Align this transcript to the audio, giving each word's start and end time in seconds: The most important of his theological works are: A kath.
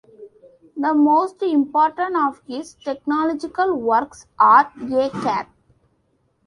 The 0.75 0.95
most 0.95 1.43
important 1.43 2.15
of 2.17 2.41
his 2.47 2.73
theological 2.73 3.75
works 3.75 4.25
are: 4.39 4.71
A 4.79 5.09
kath. 5.11 5.47